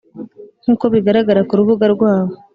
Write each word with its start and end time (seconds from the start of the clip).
nkuko 0.63 0.85
bigaragara 0.93 1.41
ku 1.47 1.53
rubuga 1.59 1.85
rwabo 1.93 2.33